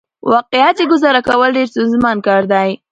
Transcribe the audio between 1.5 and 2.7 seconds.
ډېره ستونزمن کار دى.